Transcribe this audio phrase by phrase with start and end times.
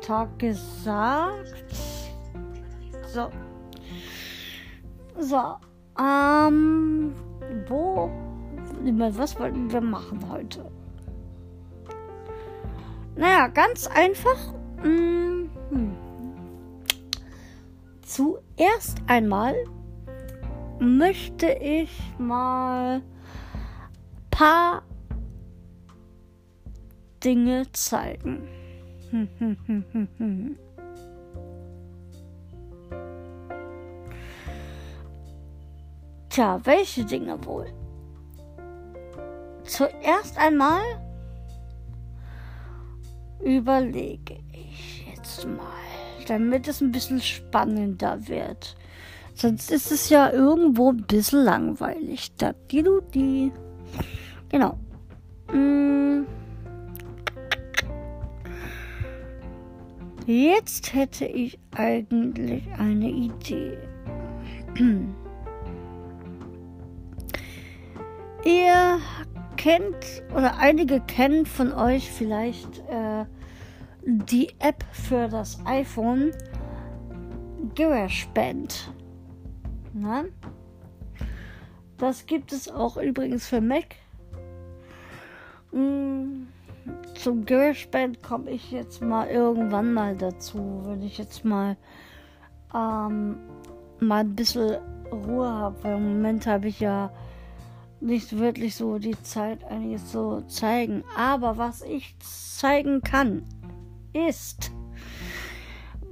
[0.00, 1.54] Tag gesagt.
[3.06, 3.30] So.
[5.20, 5.54] So.
[6.00, 7.12] Ähm,
[7.68, 8.10] wo
[9.16, 10.70] was wollten wir machen heute?
[13.16, 14.54] Naja, ganz einfach.
[14.82, 15.50] Mhm.
[18.02, 19.54] Zuerst einmal
[20.78, 23.02] möchte ich mal
[24.30, 24.82] paar
[27.22, 28.48] Dinge zeigen.
[36.30, 37.66] Tja, welche Dinge wohl?
[39.68, 40.80] Zuerst einmal
[43.44, 45.66] überlege ich jetzt mal,
[46.26, 48.76] damit es ein bisschen spannender wird.
[49.34, 52.34] Sonst ist es ja irgendwo ein bisschen langweilig.
[52.38, 53.52] Da, die, die.
[54.48, 54.78] Genau.
[55.50, 56.26] Hm.
[60.24, 63.76] Jetzt hätte ich eigentlich eine Idee.
[68.44, 68.87] Ihr
[69.58, 73.26] kennt oder einige kennen von euch vielleicht äh,
[74.02, 76.32] die App für das iPhone
[77.74, 78.94] GarageBand.
[79.92, 80.24] Na?
[81.98, 83.96] Das gibt es auch übrigens für Mac.
[85.72, 86.46] Mm,
[87.14, 91.76] zum GarageBand komme ich jetzt mal irgendwann mal dazu, wenn ich jetzt mal
[92.74, 93.36] ähm,
[93.98, 94.78] mal ein bisschen
[95.10, 95.82] Ruhe habe.
[95.82, 97.10] Weil im Moment habe ich ja
[98.00, 101.04] nicht wirklich so die Zeit einiges so zeigen.
[101.16, 103.42] Aber was ich zeigen kann,
[104.12, 104.72] ist,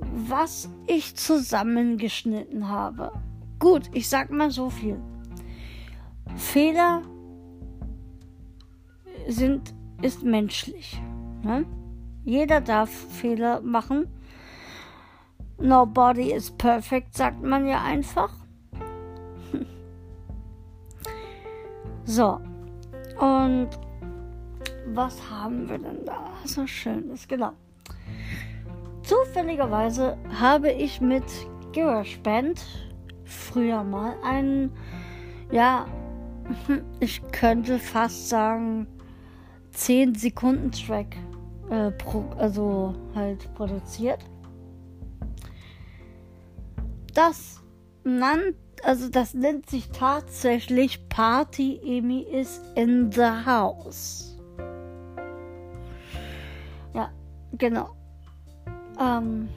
[0.00, 3.12] was ich zusammengeschnitten habe.
[3.58, 5.00] Gut, ich sag mal so viel.
[6.36, 7.02] Fehler
[9.28, 11.00] sind, ist menschlich.
[11.42, 11.64] Ne?
[12.24, 14.06] Jeder darf Fehler machen.
[15.58, 18.45] Nobody is perfect, sagt man ja einfach.
[22.06, 22.40] So.
[23.20, 23.68] Und
[24.94, 26.30] was haben wir denn da?
[26.44, 27.52] So schönes, genau.
[29.02, 31.24] Zufälligerweise habe ich mit
[31.72, 32.64] GarageBand
[33.24, 34.70] früher mal einen,
[35.50, 35.86] ja,
[37.00, 38.86] ich könnte fast sagen,
[39.72, 41.16] 10 Sekunden Track,
[41.70, 44.24] äh, pro, also halt produziert.
[47.14, 47.60] Das
[48.06, 54.36] nannt also das nennt sich tatsächlich Party Emi is in the house.
[56.94, 57.10] Ja,
[57.52, 57.96] genau.
[59.00, 59.48] Ähm,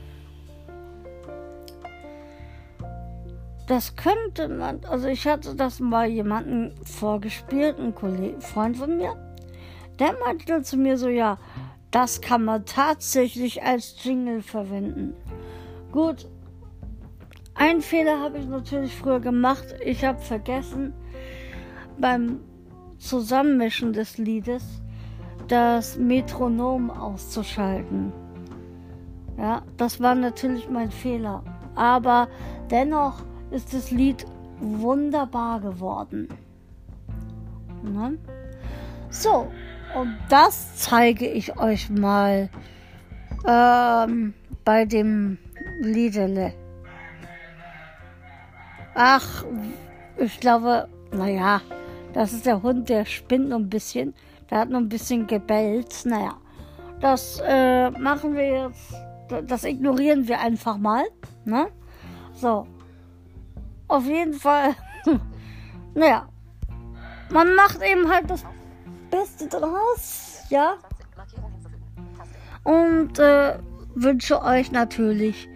[3.67, 9.15] das könnte man, also ich hatte das mal jemanden vorgespielt, ein Kollege, Freund von mir,
[9.99, 11.37] der meinte zu mir so, ja,
[11.91, 15.13] das kann man tatsächlich als Jingle verwenden.
[15.91, 16.27] Gut,
[17.59, 19.75] ein Fehler habe ich natürlich früher gemacht.
[19.83, 20.93] Ich habe vergessen,
[21.97, 22.39] beim
[22.97, 24.81] Zusammenmischen des Liedes
[25.49, 28.13] das Metronom auszuschalten.
[29.37, 31.43] Ja, das war natürlich mein Fehler.
[31.75, 32.29] Aber
[32.71, 34.25] dennoch ist das Lied
[34.61, 36.29] wunderbar geworden.
[37.83, 38.17] Ne?
[39.09, 39.51] So,
[39.99, 42.49] und das zeige ich euch mal
[43.45, 44.33] ähm,
[44.63, 45.37] bei dem
[45.81, 46.53] Liedele.
[49.01, 49.45] Ach,
[50.17, 51.61] ich glaube, naja,
[52.11, 54.13] das ist der Hund, der spinnt noch ein bisschen.
[54.49, 56.01] Der hat noch ein bisschen gebellt.
[56.03, 56.35] Naja,
[56.99, 58.93] das äh, machen wir jetzt.
[59.47, 61.05] Das ignorieren wir einfach mal.
[61.45, 61.67] Ne?
[62.33, 62.67] So.
[63.87, 64.75] Auf jeden Fall.
[65.95, 66.27] naja.
[67.29, 68.43] Man macht eben halt das
[69.09, 70.43] Beste draus.
[70.49, 70.73] Ja.
[72.65, 73.57] Und äh,
[73.95, 75.48] wünsche euch natürlich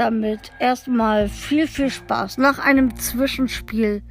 [0.00, 2.38] damit erstmal viel, viel Spaß.
[2.38, 4.02] Nach einem Zwischenspiel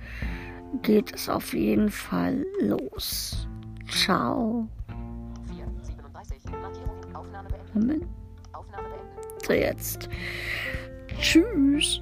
[0.84, 3.48] geht es auf jeden Fall los.
[3.90, 4.68] Ciao.
[7.74, 8.06] Moment.
[9.48, 10.10] So, jetzt.
[11.20, 12.02] Tschüss.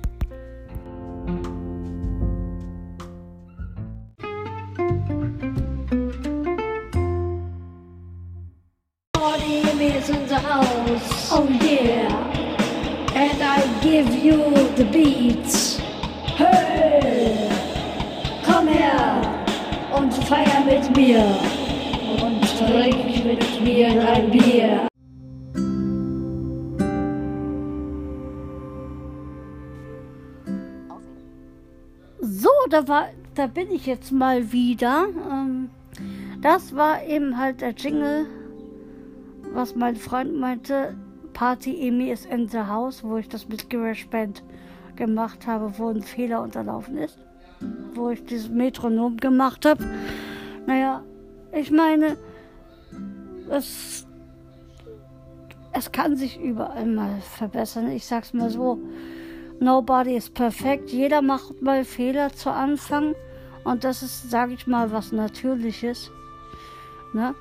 [14.76, 15.78] The beats.
[16.38, 17.50] Hey,
[18.44, 19.38] come here.
[19.98, 21.24] und feier mit mir
[22.24, 24.88] und trink mit mir ein Bier.
[32.22, 35.08] So, da war, da bin ich jetzt mal wieder.
[35.32, 35.70] Ähm,
[36.42, 38.28] das war eben halt der Jingle,
[39.54, 40.96] was mein Freund meinte.
[41.38, 44.42] Party Emi ist in the house, wo ich das mit GarageBand
[44.96, 47.20] gemacht habe, wo ein Fehler unterlaufen ist,
[47.94, 49.86] wo ich dieses Metronom gemacht habe.
[50.66, 51.04] Naja,
[51.52, 52.18] ich meine,
[53.52, 54.08] es,
[55.74, 57.92] es kann sich überall mal verbessern.
[57.92, 58.80] Ich sag's mal so.
[59.60, 60.90] Nobody is perfect.
[60.90, 63.14] Jeder macht mal Fehler zu Anfang.
[63.64, 66.10] Und das ist, sage ich mal, was Natürliches.
[67.14, 67.36] Ne?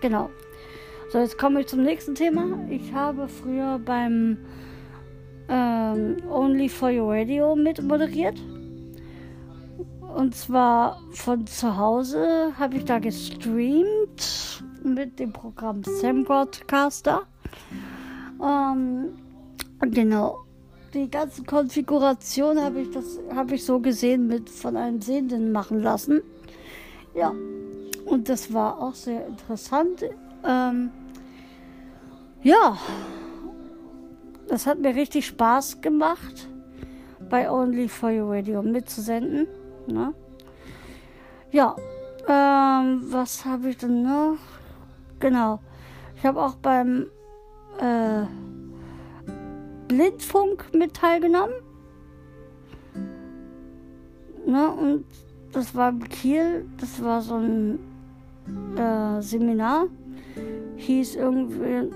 [0.00, 0.30] Genau.
[1.12, 2.58] So, jetzt komme ich zum nächsten Thema.
[2.70, 4.38] Ich habe früher beim
[5.46, 8.40] ähm, Only for Your Radio mit moderiert.
[10.16, 17.24] Und zwar von zu Hause habe ich da gestreamt mit dem Programm Sam Broadcaster.
[18.42, 19.08] Ähm,
[19.82, 20.38] genau
[20.94, 22.88] die ganze Konfiguration habe ich
[23.34, 26.22] habe ich so gesehen mit von einem Sehenden machen lassen.
[27.14, 27.34] Ja,
[28.06, 30.04] und das war auch sehr interessant.
[30.44, 30.90] Ähm,
[32.42, 32.76] ja,
[34.48, 36.48] das hat mir richtig Spaß gemacht,
[37.30, 39.46] bei Only for Your Radio mitzusenden.
[39.86, 40.12] Ne?
[41.50, 41.76] Ja,
[42.28, 44.36] ähm, was habe ich denn noch?
[45.20, 45.60] Genau,
[46.16, 47.06] ich habe auch beim
[47.78, 48.24] äh,
[49.88, 51.54] Blindfunk mit teilgenommen.
[54.46, 55.04] Ne, und
[55.52, 57.78] das war in Kiel, das war so ein
[58.76, 59.86] äh, Seminar.
[60.82, 61.90] Hieß irgendwie,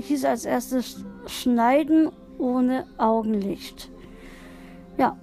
[0.00, 3.90] hieß als erstes Schneiden ohne Augenlicht.
[4.98, 5.16] Ja,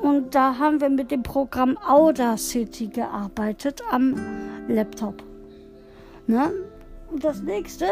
[0.00, 4.14] und da haben wir mit dem Programm Audacity gearbeitet am
[4.68, 5.22] Laptop.
[6.28, 6.52] Ne?
[7.10, 7.86] Und das nächste,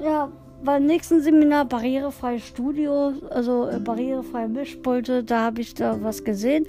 [0.00, 0.30] ja,
[0.62, 6.66] beim nächsten Seminar barrierefreies Studio, also äh, barrierefreie Mischpulte, da habe ich da was gesehen.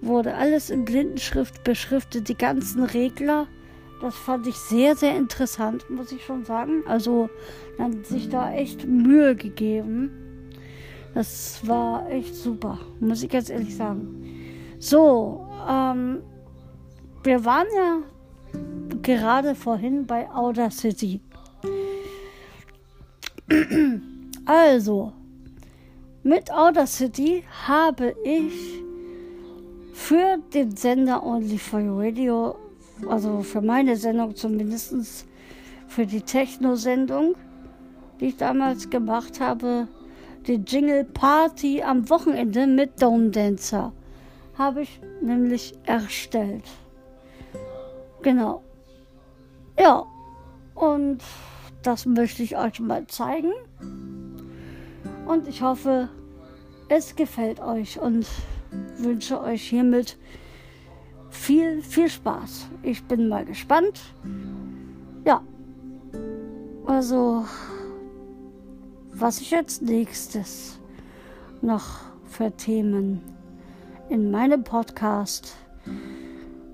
[0.00, 3.46] Wurde alles in Blindenschrift beschriftet, die ganzen Regler.
[4.00, 6.82] Das fand ich sehr, sehr interessant, muss ich schon sagen.
[6.86, 7.30] Also,
[7.78, 10.50] man hat sich da echt Mühe gegeben.
[11.14, 14.22] Das war echt super, muss ich ganz ehrlich sagen.
[14.78, 16.22] So, ähm,
[17.22, 18.02] wir waren ja
[19.02, 21.20] gerade vorhin bei Audacity.
[24.48, 25.12] Also,
[26.22, 28.80] mit Audacity habe ich
[29.92, 32.56] für den Sender Only for Radio,
[33.08, 35.26] also für meine Sendung zumindest,
[35.88, 37.34] für die Techno-Sendung,
[38.20, 39.88] die ich damals gemacht habe,
[40.46, 43.92] die Jingle Party am Wochenende mit Dome Dancer,
[44.56, 46.64] habe ich nämlich erstellt.
[48.22, 48.62] Genau.
[49.78, 50.04] Ja,
[50.74, 51.18] und
[51.82, 53.52] das möchte ich euch mal zeigen.
[55.26, 56.08] Und ich hoffe,
[56.88, 58.26] es gefällt euch und
[58.98, 60.16] wünsche euch hiermit
[61.36, 62.66] viel, viel Spaß.
[62.82, 64.00] Ich bin mal gespannt.
[65.24, 65.42] Ja,
[66.86, 67.44] also,
[69.12, 70.78] was ich jetzt nächstes
[71.62, 73.20] noch für Themen
[74.08, 75.56] in meinem Podcast.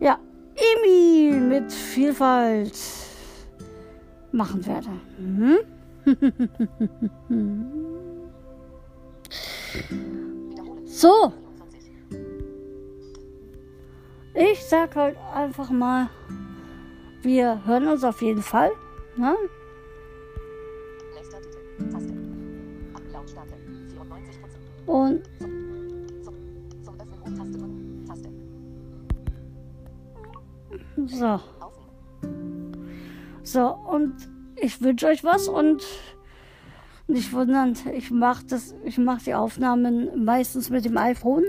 [0.00, 0.19] Ja,
[0.54, 2.78] Emil mit Vielfalt
[4.33, 4.90] machen werde.
[5.19, 5.61] Mhm.
[10.85, 11.33] so.
[14.50, 16.11] Ich sag halt einfach mal,
[17.22, 18.72] wir hören uns auf jeden Fall.
[19.16, 19.37] Ne?
[24.87, 25.22] Und
[31.06, 31.40] so.
[33.44, 34.16] So, und
[34.56, 35.84] ich wünsche euch was und
[37.06, 38.44] nicht wundern, ich mache
[38.99, 41.44] mache die Aufnahmen meistens mit dem iPhone.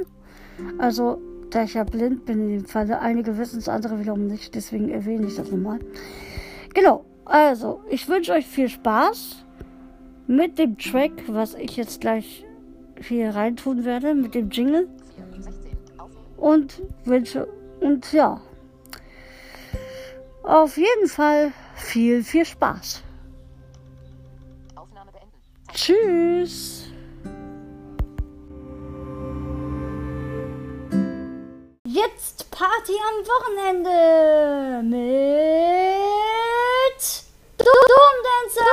[0.78, 1.20] Also,
[1.54, 4.90] da ich ja blind bin in dem Falle, einige wissen es, andere wiederum nicht, deswegen
[4.90, 5.80] erwähne ich das nochmal.
[6.74, 9.46] Genau, also, ich wünsche euch viel Spaß
[10.28, 12.46] mit dem Track, was ich jetzt gleich
[13.02, 14.88] hier reintun werde, mit dem Jingle.
[16.38, 17.48] Und wünsche,
[17.80, 18.42] und ja,
[20.44, 23.04] auf jeden Fall viel, viel Spaß.
[25.74, 26.88] Tschüss.
[31.94, 34.98] Jetzt Party am Wochenende mit
[37.60, 38.66] Doom Dancer.